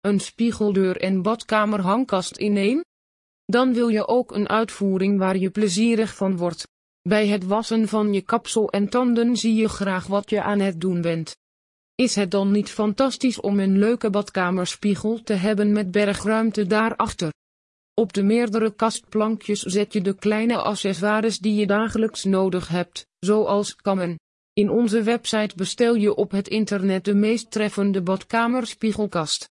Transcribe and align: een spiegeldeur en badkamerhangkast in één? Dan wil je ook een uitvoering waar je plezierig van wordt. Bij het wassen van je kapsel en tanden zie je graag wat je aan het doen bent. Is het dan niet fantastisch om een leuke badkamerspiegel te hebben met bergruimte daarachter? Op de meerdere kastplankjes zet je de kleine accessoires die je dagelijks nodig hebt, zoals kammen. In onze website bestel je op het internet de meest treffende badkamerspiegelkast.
een 0.00 0.20
spiegeldeur 0.20 0.96
en 0.96 1.22
badkamerhangkast 1.22 2.36
in 2.36 2.56
één? 2.56 2.84
Dan 3.44 3.72
wil 3.72 3.88
je 3.88 4.06
ook 4.06 4.32
een 4.32 4.48
uitvoering 4.48 5.18
waar 5.18 5.36
je 5.36 5.50
plezierig 5.50 6.14
van 6.14 6.36
wordt. 6.36 6.68
Bij 7.02 7.26
het 7.26 7.46
wassen 7.46 7.88
van 7.88 8.12
je 8.12 8.20
kapsel 8.20 8.70
en 8.70 8.88
tanden 8.88 9.36
zie 9.36 9.54
je 9.54 9.68
graag 9.68 10.06
wat 10.06 10.30
je 10.30 10.42
aan 10.42 10.60
het 10.60 10.80
doen 10.80 11.00
bent. 11.00 11.36
Is 11.94 12.14
het 12.14 12.30
dan 12.30 12.50
niet 12.50 12.70
fantastisch 12.70 13.40
om 13.40 13.58
een 13.58 13.78
leuke 13.78 14.10
badkamerspiegel 14.10 15.22
te 15.22 15.32
hebben 15.32 15.72
met 15.72 15.90
bergruimte 15.90 16.66
daarachter? 16.66 17.32
Op 17.94 18.12
de 18.12 18.22
meerdere 18.22 18.74
kastplankjes 18.74 19.60
zet 19.60 19.92
je 19.92 20.00
de 20.00 20.14
kleine 20.14 20.56
accessoires 20.56 21.38
die 21.38 21.54
je 21.54 21.66
dagelijks 21.66 22.24
nodig 22.24 22.68
hebt, 22.68 23.06
zoals 23.18 23.76
kammen. 23.76 24.18
In 24.52 24.70
onze 24.70 25.02
website 25.02 25.56
bestel 25.56 25.94
je 25.94 26.14
op 26.14 26.30
het 26.30 26.48
internet 26.48 27.04
de 27.04 27.14
meest 27.14 27.50
treffende 27.50 28.02
badkamerspiegelkast. 28.02 29.48